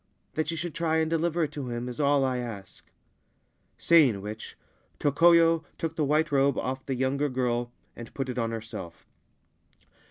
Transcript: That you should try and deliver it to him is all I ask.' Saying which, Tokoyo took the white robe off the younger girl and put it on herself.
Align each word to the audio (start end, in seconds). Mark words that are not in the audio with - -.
That 0.33 0.49
you 0.49 0.57
should 0.57 0.73
try 0.73 0.97
and 0.97 1.07
deliver 1.11 1.43
it 1.43 1.51
to 1.51 1.69
him 1.69 1.87
is 1.87 1.99
all 1.99 2.25
I 2.25 2.39
ask.' 2.39 2.89
Saying 3.77 4.19
which, 4.21 4.57
Tokoyo 4.99 5.63
took 5.77 5.95
the 5.95 6.03
white 6.05 6.31
robe 6.31 6.57
off 6.57 6.83
the 6.87 6.95
younger 6.95 7.29
girl 7.29 7.71
and 7.95 8.11
put 8.15 8.27
it 8.27 8.39
on 8.39 8.49
herself. 8.49 9.05